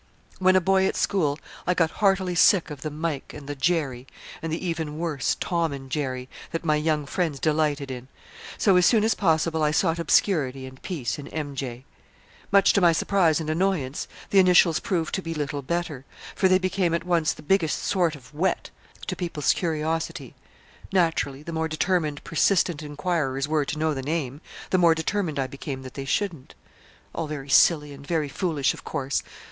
"When 0.39 0.55
a 0.55 0.61
boy 0.61 0.87
at 0.87 0.95
school 0.95 1.37
I 1.67 1.75
got 1.75 1.91
heartily 2.01 2.33
sick 2.33 2.71
of 2.71 2.81
the 2.81 2.89
'Mike' 2.89 3.35
and 3.35 3.45
the 3.45 3.53
'Jerry' 3.53 4.07
and 4.41 4.51
the 4.51 4.65
even 4.65 4.97
worse 4.97 5.37
'Tom 5.39 5.71
and 5.71 5.91
Jerry' 5.91 6.27
that 6.49 6.65
my 6.65 6.75
young 6.75 7.05
friends 7.05 7.39
delighted 7.39 7.91
in; 7.91 8.07
so 8.57 8.77
as 8.77 8.83
soon 8.87 9.03
as 9.03 9.13
possible 9.13 9.61
I 9.61 9.69
sought 9.69 9.99
obscurity 9.99 10.65
and 10.65 10.81
peace 10.81 11.19
in 11.19 11.27
'M. 11.27 11.53
J.' 11.53 11.85
Much 12.51 12.73
to 12.73 12.81
my 12.81 12.93
surprise 12.93 13.39
and 13.39 13.47
annoyance 13.47 14.07
the 14.31 14.39
initials 14.39 14.79
proved 14.79 15.13
to 15.13 15.21
be 15.21 15.35
little 15.35 15.61
better, 15.61 16.03
for 16.33 16.47
they 16.47 16.57
became 16.57 16.95
at 16.95 17.03
once 17.05 17.31
the 17.31 17.43
biggest 17.43 17.83
sort 17.83 18.15
of 18.15 18.33
whet 18.33 18.71
to 19.05 19.15
people's 19.15 19.53
curiosity. 19.53 20.33
Naturally, 20.91 21.43
the 21.43 21.53
more 21.53 21.67
determined 21.67 22.23
persistent 22.23 22.81
inquirers 22.81 23.47
were 23.47 23.65
to 23.65 23.77
know 23.77 23.93
the 23.93 24.01
name, 24.01 24.41
the 24.71 24.79
more 24.79 24.95
determined 24.95 25.37
I 25.37 25.45
became 25.45 25.83
that 25.83 25.93
they 25.93 26.05
shouldn't. 26.05 26.55
All 27.13 27.27
very 27.27 27.49
silly 27.51 27.93
and 27.93 28.03
very 28.07 28.29
foolish, 28.29 28.73
of 28.73 28.83
course. 28.83 29.21